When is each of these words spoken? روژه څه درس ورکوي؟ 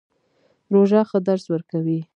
روژه 0.73 1.01
څه 1.09 1.17
درس 1.27 1.45
ورکوي؟ 1.49 1.99